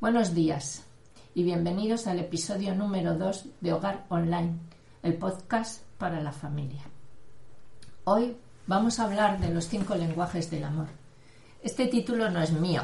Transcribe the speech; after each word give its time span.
Buenos 0.00 0.34
días 0.34 0.82
y 1.34 1.42
bienvenidos 1.42 2.06
al 2.06 2.20
episodio 2.20 2.74
número 2.74 3.18
2 3.18 3.44
de 3.60 3.74
Hogar 3.74 4.06
Online, 4.08 4.54
el 5.02 5.12
podcast 5.12 5.82
para 5.98 6.22
la 6.22 6.32
familia. 6.32 6.80
Hoy 8.04 8.34
vamos 8.66 8.98
a 8.98 9.04
hablar 9.04 9.38
de 9.38 9.50
los 9.50 9.68
cinco 9.68 9.94
lenguajes 9.96 10.50
del 10.50 10.64
amor. 10.64 10.86
Este 11.62 11.86
título 11.86 12.30
no 12.30 12.40
es 12.40 12.50
mío, 12.50 12.80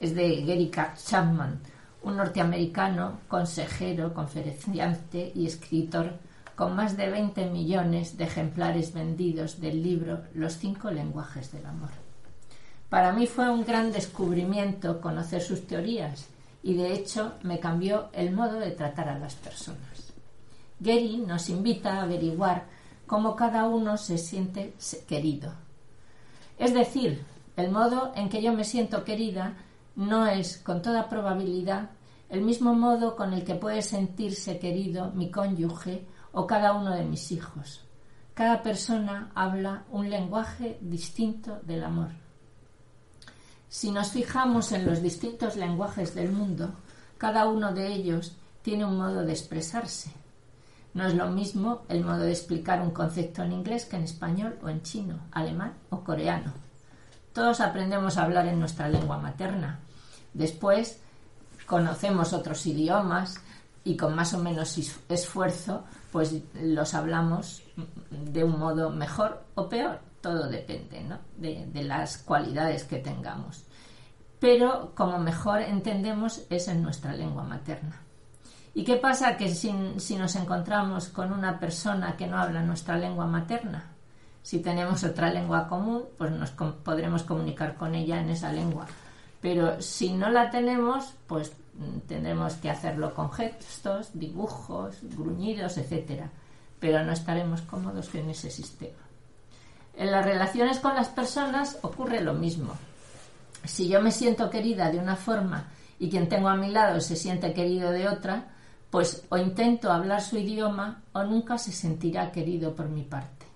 es 0.00 0.16
de 0.16 0.44
Gary 0.44 0.68
Chapman, 0.96 1.60
un 2.02 2.16
norteamericano, 2.16 3.20
consejero, 3.28 4.12
conferenciante 4.12 5.30
y 5.36 5.46
escritor 5.46 6.14
con 6.56 6.74
más 6.74 6.96
de 6.96 7.08
20 7.08 7.50
millones 7.50 8.18
de 8.18 8.24
ejemplares 8.24 8.92
vendidos 8.92 9.60
del 9.60 9.80
libro 9.80 10.22
Los 10.34 10.54
cinco 10.54 10.90
lenguajes 10.90 11.52
del 11.52 11.66
amor. 11.66 11.90
Para 12.88 13.12
mí 13.12 13.28
fue 13.28 13.48
un 13.48 13.64
gran 13.64 13.92
descubrimiento 13.92 15.00
conocer 15.00 15.40
sus 15.40 15.64
teorías 15.64 16.26
y 16.62 16.74
de 16.74 16.92
hecho 16.92 17.34
me 17.42 17.60
cambió 17.60 18.08
el 18.12 18.32
modo 18.32 18.58
de 18.58 18.72
tratar 18.72 19.08
a 19.08 19.18
las 19.18 19.34
personas. 19.34 20.12
Gary 20.80 21.18
nos 21.18 21.48
invita 21.48 21.94
a 21.94 22.02
averiguar 22.02 22.66
cómo 23.06 23.34
cada 23.34 23.66
uno 23.68 23.96
se 23.96 24.18
siente 24.18 24.74
querido. 25.08 25.52
Es 26.58 26.74
decir, 26.74 27.24
el 27.56 27.70
modo 27.70 28.12
en 28.14 28.28
que 28.28 28.42
yo 28.42 28.52
me 28.52 28.64
siento 28.64 29.04
querida 29.04 29.56
no 29.96 30.26
es, 30.26 30.58
con 30.58 30.82
toda 30.82 31.08
probabilidad, 31.08 31.90
el 32.28 32.42
mismo 32.42 32.74
modo 32.74 33.16
con 33.16 33.32
el 33.32 33.44
que 33.44 33.54
puede 33.54 33.82
sentirse 33.82 34.58
querido 34.58 35.10
mi 35.12 35.30
cónyuge 35.30 36.06
o 36.32 36.46
cada 36.46 36.74
uno 36.74 36.94
de 36.94 37.04
mis 37.04 37.32
hijos. 37.32 37.84
Cada 38.34 38.62
persona 38.62 39.32
habla 39.34 39.84
un 39.90 40.10
lenguaje 40.10 40.78
distinto 40.80 41.58
del 41.64 41.82
amor. 41.82 42.10
Si 43.68 43.90
nos 43.90 44.10
fijamos 44.10 44.72
en 44.72 44.86
los 44.86 45.02
distintos 45.02 45.56
lenguajes 45.56 46.14
del 46.14 46.32
mundo, 46.32 46.70
cada 47.18 47.46
uno 47.46 47.72
de 47.74 47.88
ellos 47.88 48.36
tiene 48.62 48.84
un 48.84 48.96
modo 48.96 49.24
de 49.24 49.32
expresarse. 49.32 50.10
No 50.94 51.06
es 51.06 51.14
lo 51.14 51.28
mismo 51.28 51.82
el 51.88 52.02
modo 52.02 52.20
de 52.20 52.32
explicar 52.32 52.80
un 52.80 52.92
concepto 52.92 53.42
en 53.42 53.52
inglés 53.52 53.84
que 53.84 53.96
en 53.96 54.04
español 54.04 54.58
o 54.62 54.68
en 54.68 54.82
chino, 54.82 55.18
alemán 55.32 55.74
o 55.90 56.00
coreano. 56.00 56.52
Todos 57.34 57.60
aprendemos 57.60 58.16
a 58.16 58.24
hablar 58.24 58.46
en 58.46 58.58
nuestra 58.58 58.88
lengua 58.88 59.18
materna. 59.18 59.80
Después 60.32 61.00
conocemos 61.66 62.32
otros 62.32 62.64
idiomas 62.66 63.40
y 63.88 63.96
con 63.96 64.14
más 64.14 64.34
o 64.34 64.38
menos 64.38 64.76
esfuerzo 65.08 65.82
pues 66.12 66.34
los 66.60 66.92
hablamos 66.92 67.62
de 68.10 68.44
un 68.44 68.58
modo 68.58 68.90
mejor 68.90 69.42
o 69.54 69.66
peor, 69.66 70.00
todo 70.20 70.46
depende 70.46 71.06
de, 71.38 71.84
las 71.84 72.18
cualidades 72.18 72.84
que 72.84 72.98
tengamos. 72.98 73.64
Pero 74.40 74.92
como 74.94 75.18
mejor 75.18 75.62
entendemos 75.62 76.42
es 76.50 76.68
en 76.68 76.82
nuestra 76.82 77.14
lengua 77.14 77.44
materna. 77.44 77.96
¿Y 78.74 78.84
qué 78.84 78.96
pasa 78.96 79.38
que 79.38 79.54
si, 79.54 79.74
si, 79.96 80.16
nos 80.16 80.36
encontramos 80.36 81.08
con 81.08 81.32
una 81.32 81.58
persona 81.58 82.14
que 82.14 82.26
no 82.26 82.36
habla 82.36 82.62
nuestra 82.62 82.98
lengua 82.98 83.26
materna? 83.26 83.86
Si 84.42 84.60
tenemos 84.60 85.02
otra 85.02 85.32
lengua 85.32 85.66
común, 85.66 86.04
pues 86.18 86.30
nos 86.30 86.50
podremos 86.50 87.22
comunicar 87.22 87.76
con 87.76 87.94
ella 87.94 88.20
en 88.20 88.28
esa 88.28 88.52
lengua. 88.52 88.86
Pero 89.40 89.80
si 89.80 90.12
no 90.12 90.28
la 90.28 90.50
tenemos, 90.50 91.14
pues 91.26 91.52
tendremos 92.06 92.54
que 92.54 92.70
hacerlo 92.70 93.14
con 93.14 93.32
gestos, 93.32 94.10
dibujos, 94.12 94.96
gruñidos, 95.02 95.78
etc. 95.78 96.24
Pero 96.80 97.04
no 97.04 97.12
estaremos 97.12 97.62
cómodos 97.62 98.14
en 98.14 98.30
ese 98.30 98.50
sistema. 98.50 98.98
En 99.96 100.10
las 100.10 100.24
relaciones 100.24 100.78
con 100.78 100.94
las 100.94 101.08
personas 101.08 101.78
ocurre 101.82 102.20
lo 102.20 102.34
mismo. 102.34 102.74
Si 103.64 103.88
yo 103.88 104.00
me 104.00 104.12
siento 104.12 104.50
querida 104.50 104.90
de 104.90 104.98
una 104.98 105.16
forma 105.16 105.68
y 105.98 106.08
quien 106.08 106.28
tengo 106.28 106.48
a 106.48 106.56
mi 106.56 106.70
lado 106.70 107.00
se 107.00 107.16
siente 107.16 107.52
querido 107.52 107.90
de 107.90 108.08
otra, 108.08 108.54
pues 108.90 109.24
o 109.28 109.36
intento 109.36 109.90
hablar 109.92 110.22
su 110.22 110.38
idioma 110.38 111.02
o 111.12 111.24
nunca 111.24 111.58
se 111.58 111.72
sentirá 111.72 112.32
querido 112.32 112.74
por 112.74 112.88
mi 112.88 113.02
parte. 113.02 113.46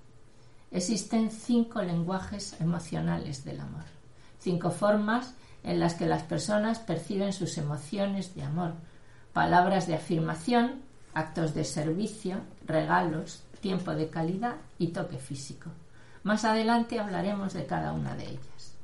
Existen 0.70 1.30
cinco 1.30 1.82
lenguajes 1.82 2.60
emocionales 2.60 3.44
del 3.44 3.60
amor, 3.60 3.84
cinco 4.38 4.70
formas 4.70 5.34
en 5.64 5.80
las 5.80 5.94
que 5.94 6.06
las 6.06 6.22
personas 6.22 6.78
perciben 6.78 7.32
sus 7.32 7.58
emociones 7.58 8.34
de 8.34 8.42
amor, 8.42 8.74
palabras 9.32 9.86
de 9.86 9.94
afirmación, 9.94 10.82
actos 11.14 11.54
de 11.54 11.64
servicio, 11.64 12.40
regalos, 12.66 13.42
tiempo 13.60 13.92
de 13.92 14.08
calidad 14.08 14.56
y 14.78 14.88
toque 14.88 15.18
físico. 15.18 15.70
Más 16.24 16.44
adelante 16.44 16.98
hablaremos 16.98 17.52
de 17.52 17.66
cada 17.66 17.92
una 17.92 18.14
de 18.14 18.24
ellas. 18.24 18.74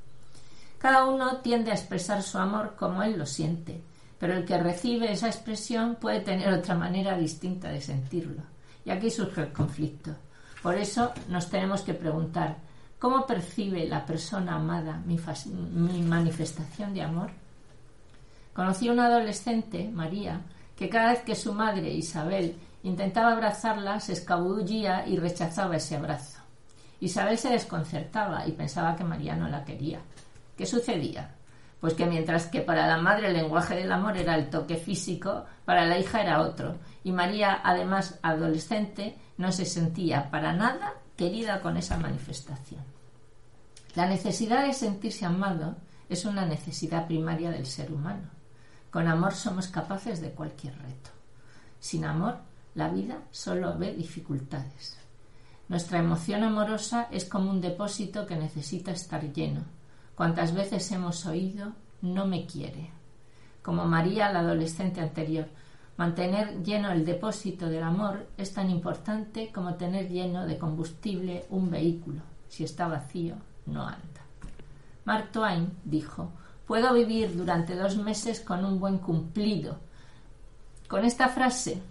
Cada 0.78 1.06
uno 1.06 1.38
tiende 1.38 1.70
a 1.70 1.74
expresar 1.74 2.22
su 2.22 2.38
amor 2.38 2.76
como 2.76 3.02
él 3.02 3.18
lo 3.18 3.26
siente, 3.26 3.80
pero 4.18 4.34
el 4.34 4.44
que 4.44 4.58
recibe 4.58 5.12
esa 5.12 5.26
expresión 5.26 5.96
puede 5.96 6.20
tener 6.20 6.52
otra 6.52 6.74
manera 6.74 7.18
distinta 7.18 7.68
de 7.68 7.80
sentirlo. 7.80 8.42
Y 8.84 8.90
aquí 8.90 9.10
surge 9.10 9.42
el 9.42 9.52
conflicto. 9.52 10.14
Por 10.62 10.76
eso 10.76 11.12
nos 11.28 11.50
tenemos 11.50 11.82
que 11.82 11.94
preguntar, 11.94 12.56
¿Cómo 12.98 13.26
percibe 13.26 13.86
la 13.86 14.04
persona 14.04 14.56
amada 14.56 15.00
mi, 15.06 15.18
manifestación 16.02 16.94
de 16.94 17.02
amor? 17.02 17.30
Conocí 18.52 18.88
a 18.88 18.92
una 18.92 19.06
adolescente, 19.06 19.88
María, 19.88 20.40
que 20.76 20.88
cada 20.88 21.12
vez 21.12 21.22
que 21.22 21.36
su 21.36 21.52
madre, 21.52 21.92
Isabel, 21.92 22.56
intentaba 22.82 23.32
abrazarla, 23.32 24.00
se 24.00 24.14
escabullía 24.14 25.06
y 25.06 25.16
rechazaba 25.16 25.76
ese 25.76 25.94
abrazo. 25.94 26.40
Isabel 26.98 27.38
se 27.38 27.50
desconcertaba 27.50 28.44
y 28.48 28.52
pensaba 28.52 28.96
que 28.96 29.04
María 29.04 29.36
no 29.36 29.48
la 29.48 29.64
quería. 29.64 30.00
¿Qué 30.56 30.66
sucedía? 30.66 31.36
Pues 31.80 31.94
que 31.94 32.06
mientras 32.06 32.46
que 32.46 32.62
para 32.62 32.88
la 32.88 32.98
madre 32.98 33.28
el 33.28 33.34
lenguaje 33.34 33.76
del 33.76 33.92
amor 33.92 34.16
era 34.16 34.34
el 34.34 34.50
toque 34.50 34.74
físico, 34.74 35.44
para 35.64 35.86
la 35.86 36.00
hija 36.00 36.20
era 36.20 36.40
otro. 36.40 36.74
Y 37.04 37.12
María, 37.12 37.60
además 37.62 38.18
adolescente, 38.22 39.16
no 39.36 39.52
se 39.52 39.66
sentía 39.66 40.28
para 40.32 40.52
nada 40.52 40.94
querida 41.18 41.60
con 41.60 41.76
esa 41.76 41.98
manifestación. 41.98 42.80
La 43.96 44.06
necesidad 44.06 44.64
de 44.64 44.72
sentirse 44.72 45.26
amado 45.26 45.76
es 46.08 46.24
una 46.24 46.46
necesidad 46.46 47.08
primaria 47.08 47.50
del 47.50 47.66
ser 47.66 47.92
humano. 47.92 48.30
Con 48.92 49.08
amor 49.08 49.34
somos 49.34 49.66
capaces 49.66 50.20
de 50.20 50.30
cualquier 50.30 50.78
reto. 50.78 51.10
Sin 51.80 52.04
amor, 52.04 52.38
la 52.76 52.88
vida 52.88 53.18
solo 53.32 53.76
ve 53.76 53.92
dificultades. 53.94 54.96
Nuestra 55.68 55.98
emoción 55.98 56.44
amorosa 56.44 57.08
es 57.10 57.24
como 57.24 57.50
un 57.50 57.60
depósito 57.60 58.24
que 58.24 58.36
necesita 58.36 58.92
estar 58.92 59.32
lleno. 59.32 59.62
Cuantas 60.14 60.54
veces 60.54 60.90
hemos 60.92 61.26
oído, 61.26 61.72
no 62.00 62.26
me 62.26 62.46
quiere. 62.46 62.90
Como 63.60 63.84
María, 63.86 64.32
la 64.32 64.40
adolescente 64.40 65.00
anterior, 65.00 65.48
Mantener 65.98 66.62
lleno 66.62 66.92
el 66.92 67.04
depósito 67.04 67.68
del 67.68 67.82
amor 67.82 68.28
es 68.36 68.54
tan 68.54 68.70
importante 68.70 69.50
como 69.52 69.74
tener 69.74 70.08
lleno 70.08 70.46
de 70.46 70.56
combustible 70.56 71.44
un 71.50 71.70
vehículo. 71.70 72.22
Si 72.48 72.62
está 72.62 72.86
vacío, 72.86 73.34
no 73.66 73.82
anda. 73.82 74.22
Mark 75.04 75.32
Twain 75.32 75.72
dijo, 75.84 76.30
puedo 76.68 76.94
vivir 76.94 77.36
durante 77.36 77.74
dos 77.74 77.96
meses 77.96 78.38
con 78.40 78.64
un 78.64 78.78
buen 78.78 78.98
cumplido. 78.98 79.76
Con 80.86 81.04
esta 81.04 81.30
frase 81.30 81.82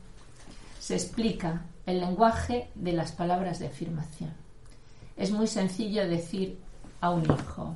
se 0.79 0.95
explica 0.95 1.63
el 1.85 2.00
lenguaje 2.00 2.69
de 2.75 2.94
las 2.94 3.12
palabras 3.12 3.59
de 3.59 3.68
afirmación. 3.68 4.31
Es 5.18 5.31
muy 5.31 5.47
sencillo 5.47 6.07
decir 6.07 6.57
a 7.01 7.09
un 7.09 7.25
hijo, 7.25 7.75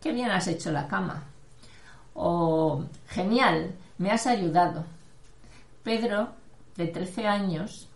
qué 0.00 0.12
bien 0.12 0.30
has 0.30 0.48
hecho 0.48 0.72
la 0.72 0.88
cama. 0.88 1.24
O 2.14 2.82
genial, 3.08 3.74
me 3.98 4.10
has 4.10 4.26
ayudado. 4.26 4.86
Pedro, 5.82 6.30
de 6.76 6.86
13 6.86 7.26
años, 7.26 7.88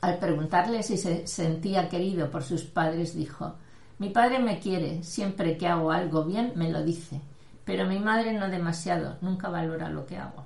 al 0.00 0.18
preguntarle 0.18 0.82
si 0.82 0.96
se 0.96 1.26
sentía 1.26 1.88
querido 1.88 2.30
por 2.30 2.42
sus 2.42 2.64
padres, 2.64 3.14
dijo, 3.14 3.54
mi 3.98 4.10
padre 4.10 4.38
me 4.38 4.60
quiere, 4.60 5.02
siempre 5.02 5.56
que 5.56 5.66
hago 5.66 5.90
algo 5.90 6.24
bien 6.24 6.52
me 6.54 6.70
lo 6.70 6.82
dice, 6.82 7.20
pero 7.64 7.86
mi 7.86 7.98
madre 7.98 8.32
no 8.32 8.48
demasiado, 8.48 9.16
nunca 9.20 9.48
valora 9.48 9.88
lo 9.88 10.06
que 10.06 10.16
hago. 10.16 10.44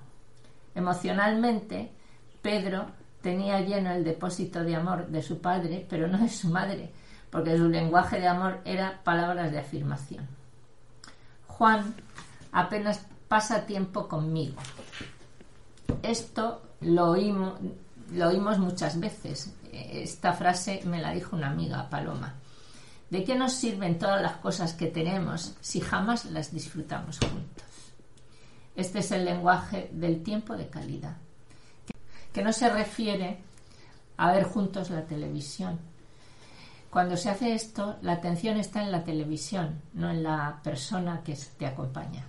Emocionalmente, 0.74 1.92
Pedro 2.40 2.86
tenía 3.20 3.60
lleno 3.60 3.92
el 3.92 4.04
depósito 4.04 4.64
de 4.64 4.74
amor 4.74 5.08
de 5.08 5.22
su 5.22 5.40
padre, 5.40 5.86
pero 5.88 6.08
no 6.08 6.18
de 6.18 6.28
su 6.28 6.48
madre, 6.48 6.90
porque 7.30 7.56
su 7.56 7.68
lenguaje 7.68 8.20
de 8.20 8.28
amor 8.28 8.60
era 8.64 9.02
palabras 9.04 9.52
de 9.52 9.58
afirmación. 9.58 10.26
Juan 11.46 11.94
apenas 12.52 13.06
pasa 13.28 13.66
tiempo 13.66 14.08
conmigo, 14.08 14.56
esto 16.02 16.62
lo 16.80 17.10
oímos, 17.10 18.58
muchas 18.58 18.98
veces. 18.98 19.54
Esta 19.72 20.32
frase 20.32 20.82
me 20.84 21.00
la 21.00 21.12
dijo 21.12 21.36
una 21.36 21.50
amiga, 21.50 21.88
Paloma. 21.88 22.34
¿De 23.10 23.24
qué 23.24 23.34
nos 23.34 23.52
sirven 23.52 23.98
todas 23.98 24.22
las 24.22 24.36
cosas 24.36 24.72
que 24.72 24.86
tenemos 24.86 25.54
si 25.60 25.80
jamás 25.80 26.24
las 26.26 26.52
disfrutamos 26.52 27.18
juntos? 27.18 27.64
Este 28.74 29.00
es 29.00 29.12
el 29.12 29.24
lenguaje 29.24 29.90
del 29.92 30.22
tiempo 30.22 30.56
de 30.56 30.68
calidad, 30.68 31.16
que 32.32 32.42
no 32.42 32.52
se 32.54 32.70
refiere 32.70 33.38
a 34.16 34.32
ver 34.32 34.44
juntos 34.44 34.90
la 34.90 35.04
televisión, 35.04 35.78
Cuando 36.92 37.16
se 37.16 37.30
hace 37.30 37.54
esto, 37.54 37.96
la 38.02 38.12
atención 38.12 38.58
está 38.58 38.82
en 38.82 38.92
la 38.92 39.02
televisión, 39.02 39.80
no 39.94 40.10
en 40.10 40.22
la 40.22 40.60
persona 40.62 41.22
que 41.24 41.34
te 41.58 41.64
acompaña. 41.64 42.26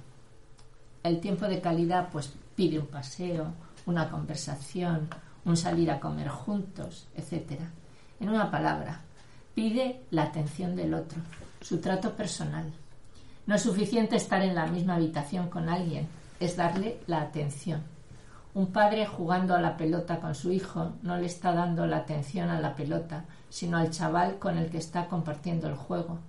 El 1.03 1.19
tiempo 1.19 1.47
de 1.47 1.59
calidad 1.59 2.07
pues 2.13 2.31
pide 2.55 2.79
un 2.79 2.87
paseo, 2.87 3.53
una 3.85 4.09
conversación, 4.09 5.09
un 5.45 5.57
salir 5.57 5.91
a 5.91 5.99
comer 5.99 6.29
juntos, 6.29 7.07
etc. 7.15 7.61
En 8.19 8.29
una 8.29 8.49
palabra, 8.49 9.01
pide 9.53 10.03
la 10.11 10.23
atención 10.23 10.75
del 10.75 10.93
otro, 10.93 11.19
su 11.61 11.79
trato 11.79 12.13
personal. 12.13 12.71
No 13.45 13.55
es 13.55 13.61
suficiente 13.61 14.15
estar 14.15 14.41
en 14.41 14.55
la 14.55 14.67
misma 14.67 14.95
habitación 14.95 15.49
con 15.49 15.67
alguien, 15.67 16.07
es 16.39 16.55
darle 16.55 16.99
la 17.07 17.21
atención. 17.21 17.81
Un 18.53 18.67
padre 18.67 19.07
jugando 19.07 19.55
a 19.55 19.61
la 19.61 19.75
pelota 19.77 20.19
con 20.19 20.35
su 20.35 20.51
hijo 20.51 20.93
no 21.01 21.17
le 21.17 21.25
está 21.25 21.53
dando 21.53 21.87
la 21.87 21.97
atención 21.97 22.49
a 22.49 22.61
la 22.61 22.75
pelota, 22.75 23.25
sino 23.49 23.77
al 23.77 23.89
chaval 23.89 24.37
con 24.37 24.57
el 24.57 24.69
que 24.69 24.77
está 24.77 25.07
compartiendo 25.07 25.67
el 25.67 25.75
juego. 25.75 26.19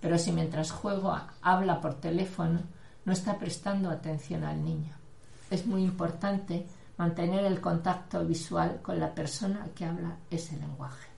Pero 0.00 0.18
si 0.18 0.30
mientras 0.30 0.70
juego 0.70 1.16
habla 1.40 1.80
por 1.80 1.94
teléfono, 1.94 2.60
no 3.04 3.12
está 3.12 3.38
prestando 3.38 3.90
atención 3.90 4.44
al 4.44 4.62
niño. 4.64 4.99
Es 5.50 5.66
muy 5.66 5.82
importante 5.82 6.66
mantener 6.96 7.44
el 7.44 7.60
contacto 7.60 8.24
visual 8.24 8.80
con 8.82 9.00
la 9.00 9.14
persona 9.14 9.66
que 9.74 9.84
habla 9.84 10.16
ese 10.30 10.56
lenguaje. 10.56 11.08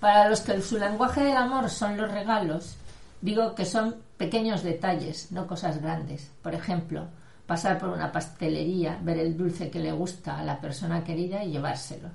Para 0.00 0.28
los 0.28 0.40
que 0.42 0.60
su 0.62 0.78
lenguaje 0.78 1.22
del 1.24 1.36
amor 1.36 1.68
son 1.70 1.96
los 1.96 2.10
regalos, 2.10 2.76
digo 3.20 3.54
que 3.54 3.64
son 3.64 3.96
pequeños 4.16 4.62
detalles, 4.62 5.32
no 5.32 5.46
cosas 5.46 5.82
grandes. 5.82 6.30
Por 6.42 6.54
ejemplo, 6.54 7.08
pasar 7.46 7.78
por 7.78 7.88
una 7.88 8.12
pastelería, 8.12 8.98
ver 9.02 9.18
el 9.18 9.36
dulce 9.36 9.70
que 9.70 9.80
le 9.80 9.90
gusta 9.90 10.38
a 10.38 10.44
la 10.44 10.60
persona 10.60 11.02
querida 11.02 11.42
y 11.42 11.50
llevárselo. 11.50 12.10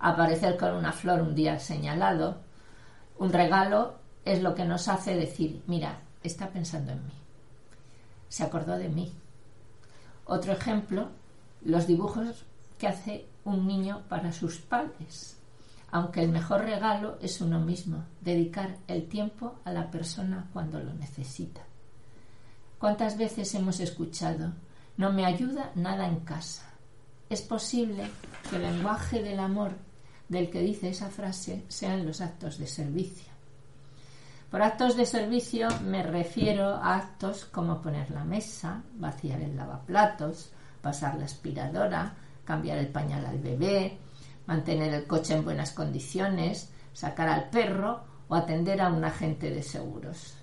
Aparecer 0.00 0.56
con 0.56 0.74
una 0.74 0.92
flor 0.92 1.20
un 1.20 1.34
día 1.34 1.60
señalado. 1.60 2.40
Un 3.18 3.32
regalo 3.32 3.94
es 4.24 4.42
lo 4.42 4.54
que 4.54 4.64
nos 4.64 4.88
hace 4.88 5.14
decir, 5.14 5.62
mira, 5.66 6.00
está 6.22 6.48
pensando 6.48 6.92
en 6.92 7.06
mí. 7.06 7.12
Se 8.28 8.42
acordó 8.42 8.78
de 8.78 8.88
mí. 8.88 9.12
Otro 10.24 10.52
ejemplo, 10.52 11.08
los 11.64 11.86
dibujos 11.86 12.44
que 12.78 12.88
hace 12.88 13.26
un 13.44 13.66
niño 13.66 14.02
para 14.08 14.32
sus 14.32 14.58
padres. 14.58 15.36
Aunque 15.90 16.22
el 16.22 16.30
mejor 16.30 16.62
regalo 16.62 17.18
es 17.20 17.40
uno 17.40 17.60
mismo, 17.60 18.04
dedicar 18.20 18.78
el 18.88 19.08
tiempo 19.08 19.56
a 19.64 19.72
la 19.72 19.90
persona 19.90 20.48
cuando 20.52 20.80
lo 20.80 20.94
necesita. 20.94 21.60
¿Cuántas 22.78 23.16
veces 23.16 23.54
hemos 23.54 23.78
escuchado, 23.78 24.52
no 24.96 25.12
me 25.12 25.26
ayuda 25.26 25.70
nada 25.74 26.06
en 26.06 26.20
casa? 26.20 26.64
Es 27.28 27.42
posible 27.42 28.10
que 28.48 28.56
el 28.56 28.62
lenguaje 28.62 29.22
del 29.22 29.38
amor 29.38 29.72
del 30.28 30.50
que 30.50 30.60
dice 30.60 30.88
esa 30.88 31.10
frase 31.10 31.64
sean 31.68 32.06
los 32.06 32.20
actos 32.20 32.58
de 32.58 32.66
servicio. 32.66 33.31
Por 34.52 34.60
actos 34.60 34.98
de 34.98 35.06
servicio 35.06 35.66
me 35.80 36.02
refiero 36.02 36.74
a 36.74 36.96
actos 36.96 37.46
como 37.46 37.80
poner 37.80 38.10
la 38.10 38.22
mesa, 38.22 38.82
vaciar 38.96 39.40
el 39.40 39.56
lavaplatos, 39.56 40.52
pasar 40.82 41.14
la 41.14 41.24
aspiradora, 41.24 42.12
cambiar 42.44 42.76
el 42.76 42.88
pañal 42.88 43.24
al 43.24 43.38
bebé, 43.38 43.96
mantener 44.44 44.92
el 44.92 45.06
coche 45.06 45.32
en 45.32 45.42
buenas 45.42 45.72
condiciones, 45.72 46.70
sacar 46.92 47.30
al 47.30 47.48
perro 47.48 48.02
o 48.28 48.34
atender 48.34 48.82
a 48.82 48.90
un 48.90 49.02
agente 49.02 49.48
de 49.48 49.62
seguros. 49.62 50.34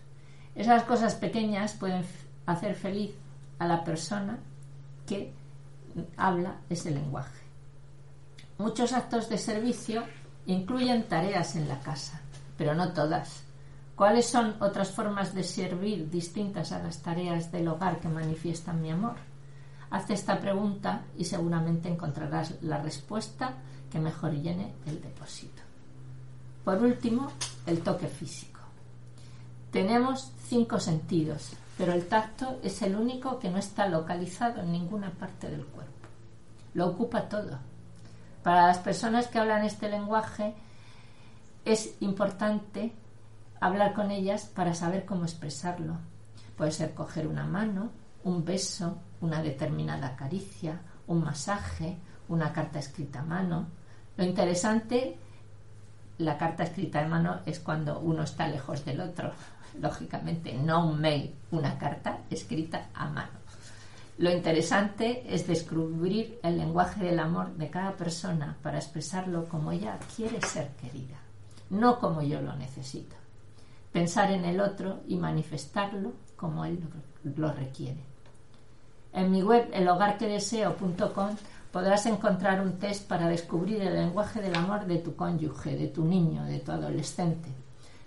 Esas 0.55 0.85
cosas 0.85 1.13
pequeñas 1.13 1.73
pueden 1.73 2.03
hacer 2.47 2.73
feliz 2.73 3.11
a 3.59 3.67
la 3.67 3.83
persona 3.83 4.39
que 5.05 5.35
habla 6.17 6.61
ese 6.67 6.89
lenguaje. 6.89 7.43
Muchos 8.57 8.91
actos 8.91 9.29
de 9.29 9.37
servicio 9.37 10.03
incluyen 10.47 11.03
tareas 11.03 11.55
en 11.55 11.67
la 11.67 11.79
casa, 11.81 12.21
pero 12.57 12.73
no 12.73 12.91
todas. 12.91 13.47
¿Cuáles 13.99 14.27
son 14.27 14.55
otras 14.61 14.91
formas 14.91 15.35
de 15.35 15.43
servir 15.43 16.09
distintas 16.09 16.71
a 16.71 16.79
las 16.79 16.99
tareas 16.99 17.51
del 17.51 17.67
hogar 17.67 17.99
que 17.99 18.07
manifiestan 18.07 18.81
mi 18.81 18.89
amor? 18.89 19.17
Haz 19.89 20.09
esta 20.09 20.39
pregunta 20.39 21.01
y 21.17 21.25
seguramente 21.25 21.89
encontrarás 21.89 22.53
la 22.61 22.77
respuesta 22.77 23.55
que 23.91 23.99
mejor 23.99 24.31
llene 24.31 24.73
el 24.85 25.01
depósito. 25.01 25.61
Por 26.63 26.81
último, 26.81 27.29
el 27.65 27.81
toque 27.81 28.07
físico. 28.07 28.61
Tenemos 29.69 30.31
cinco 30.45 30.79
sentidos, 30.79 31.51
pero 31.77 31.91
el 31.91 32.07
tacto 32.07 32.57
es 32.63 32.81
el 32.81 32.95
único 32.95 33.37
que 33.37 33.49
no 33.49 33.57
está 33.57 33.89
localizado 33.89 34.61
en 34.61 34.71
ninguna 34.71 35.11
parte 35.11 35.49
del 35.49 35.65
cuerpo. 35.65 36.07
Lo 36.73 36.87
ocupa 36.87 37.27
todo. 37.27 37.59
Para 38.43 38.67
las 38.67 38.77
personas 38.77 39.27
que 39.27 39.39
hablan 39.39 39.65
este 39.65 39.89
lenguaje 39.89 40.55
es 41.65 41.95
importante 41.99 42.93
hablar 43.59 43.93
con 43.93 44.11
ellas 44.11 44.45
para 44.45 44.73
saber 44.73 45.05
cómo 45.05 45.23
expresarlo. 45.23 45.97
Puede 46.55 46.71
ser 46.71 46.93
coger 46.93 47.27
una 47.27 47.45
mano, 47.45 47.91
un 48.23 48.43
beso, 48.43 48.97
una 49.21 49.41
determinada 49.41 50.15
caricia, 50.15 50.81
un 51.07 51.23
masaje, 51.23 51.97
una 52.27 52.51
carta 52.53 52.79
escrita 52.79 53.19
a 53.19 53.25
mano. 53.25 53.67
Lo 54.17 54.23
interesante, 54.23 55.17
la 56.17 56.37
carta 56.37 56.63
escrita 56.63 57.03
a 57.03 57.07
mano 57.07 57.41
es 57.45 57.59
cuando 57.59 57.99
uno 57.99 58.23
está 58.23 58.47
lejos 58.47 58.85
del 58.85 59.01
otro, 59.01 59.31
lógicamente, 59.81 60.53
no 60.53 60.87
un 60.87 60.99
mail, 60.99 61.33
una 61.51 61.77
carta 61.77 62.19
escrita 62.29 62.89
a 62.93 63.09
mano. 63.09 63.39
Lo 64.17 64.29
interesante 64.29 65.23
es 65.33 65.47
descubrir 65.47 66.39
el 66.43 66.57
lenguaje 66.57 67.05
del 67.05 67.19
amor 67.19 67.55
de 67.55 67.69
cada 67.69 67.93
persona 67.93 68.57
para 68.61 68.77
expresarlo 68.77 69.47
como 69.47 69.71
ella 69.71 69.97
quiere 70.13 70.41
ser 70.41 70.71
querida, 70.75 71.15
no 71.69 71.99
como 71.99 72.21
yo 72.21 72.41
lo 72.41 72.53
necesito. 72.57 73.15
Pensar 73.91 74.31
en 74.31 74.45
el 74.45 74.59
otro 74.59 75.01
y 75.07 75.15
manifestarlo 75.17 76.13
como 76.35 76.65
él 76.65 76.79
lo 77.35 77.51
requiere. 77.51 78.03
En 79.13 79.31
mi 79.31 79.41
web 79.41 79.69
elhogarquedeseo.com 79.73 81.35
podrás 81.71 82.05
encontrar 82.05 82.61
un 82.61 82.77
test 82.77 83.07
para 83.07 83.27
descubrir 83.27 83.81
el 83.81 83.95
lenguaje 83.95 84.41
del 84.41 84.55
amor 84.55 84.85
de 84.85 84.99
tu 84.99 85.15
cónyuge, 85.15 85.75
de 85.75 85.87
tu 85.87 86.05
niño, 86.05 86.45
de 86.45 86.59
tu 86.59 86.71
adolescente. 86.71 87.49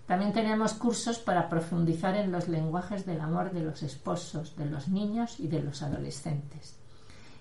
También 0.07 0.33
tenemos 0.33 0.75
cursos 0.75 1.19
para 1.19 1.49
profundizar 1.49 2.17
en 2.17 2.33
los 2.33 2.49
lenguajes 2.49 3.07
del 3.07 3.21
amor 3.21 3.53
de 3.53 3.63
los 3.63 3.83
esposos, 3.83 4.57
de 4.57 4.67
los 4.67 4.89
niños 4.89 5.39
y 5.39 5.49
de 5.49 5.63
los 5.63 5.83
adolescentes. 5.83 6.77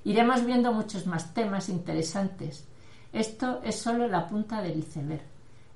Iremos 0.03 0.45
viendo 0.45 0.71
muchos 0.71 1.05
más 1.05 1.33
temas 1.33 1.69
interesantes. 1.69 2.65
Esto 3.13 3.61
es 3.63 3.75
solo 3.75 4.07
la 4.07 4.27
punta 4.27 4.61
del 4.61 4.79
iceberg. 4.79 5.21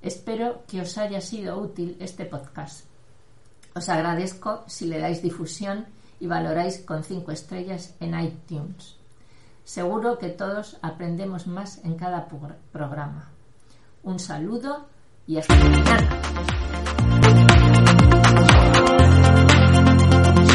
Espero 0.06 0.62
que 0.68 0.82
os 0.82 1.00
haya 1.00 1.20
sido 1.20 1.58
útil 1.58 1.98
este 2.00 2.26
podcast. 2.26 2.86
Os 3.74 3.90
agradezco 3.90 4.62
si 4.68 4.86
le 4.86 5.02
dais 5.02 5.26
difusión 5.26 5.90
y 6.22 6.28
valoráis 6.28 6.78
con 6.86 7.04
cinco 7.04 7.32
estrellas 7.32 7.96
en 8.00 8.14
iTunes. 8.14 8.98
Seguro 9.64 10.20
que 10.20 10.30
todos 10.30 10.78
aprendemos 10.84 11.48
más 11.48 11.84
en 11.84 11.98
cada 11.98 12.30
programa. 12.72 13.32
Un 14.04 14.20
saludo 14.20 14.86
y 15.26 15.40
hasta 15.40 15.56
mañana. 15.56 16.65